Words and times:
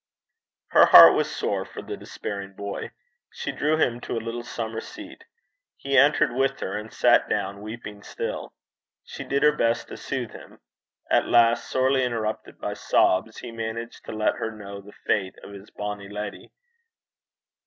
Her 0.69 0.87
heart 0.87 1.13
was 1.13 1.29
sore 1.29 1.63
for 1.63 1.83
the 1.83 1.95
despairing 1.95 2.53
boy. 2.53 2.89
She 3.29 3.51
drew 3.51 3.77
him 3.77 4.01
to 4.01 4.17
a 4.17 4.17
little 4.25 4.41
summer 4.41 4.81
seat. 4.81 5.25
He 5.77 5.95
entered 5.95 6.33
with 6.33 6.59
her, 6.61 6.75
and 6.75 6.91
sat 6.91 7.29
down, 7.29 7.61
weeping 7.61 8.01
still. 8.01 8.51
She 9.05 9.23
did 9.23 9.43
her 9.43 9.51
best 9.55 9.89
to 9.89 9.97
soothe 9.97 10.31
him. 10.31 10.59
At 11.11 11.27
last, 11.27 11.69
sorely 11.69 12.03
interrupted 12.03 12.57
by 12.59 12.73
sobs, 12.73 13.37
he 13.37 13.51
managed 13.51 14.03
to 14.05 14.11
let 14.11 14.37
her 14.37 14.49
know 14.49 14.81
the 14.81 14.91
fate 15.05 15.35
of 15.43 15.53
his 15.53 15.69
'bonnie 15.69 16.09
leddy.' 16.09 16.51